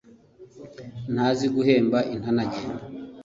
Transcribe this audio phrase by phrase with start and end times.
[1.13, 2.61] ntazi guhemba nk'intanage